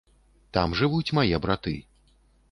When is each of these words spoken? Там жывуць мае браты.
Там 0.57 0.71
жывуць 0.79 1.13
мае 1.17 1.39
браты. 1.43 1.75